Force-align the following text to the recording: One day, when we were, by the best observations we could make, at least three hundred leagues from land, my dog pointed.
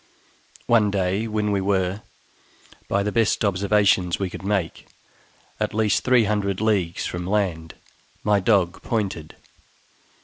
One 0.65 0.89
day, 0.89 1.27
when 1.27 1.51
we 1.51 1.61
were, 1.61 2.01
by 2.87 3.03
the 3.03 3.11
best 3.11 3.45
observations 3.45 4.17
we 4.17 4.31
could 4.31 4.41
make, 4.41 4.87
at 5.59 5.75
least 5.75 6.03
three 6.03 6.23
hundred 6.23 6.59
leagues 6.59 7.05
from 7.05 7.27
land, 7.27 7.75
my 8.23 8.39
dog 8.39 8.81
pointed. 8.81 9.35